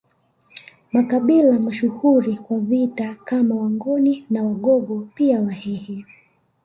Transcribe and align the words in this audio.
Makabila 0.93 1.59
mashuhuri 1.59 2.35
kwa 2.37 2.59
vita 2.59 3.15
kama 3.15 3.55
Wangoni 3.55 4.25
na 4.29 4.43
Wagogo 4.43 5.07
pia 5.15 5.41
Wahehe 5.41 6.05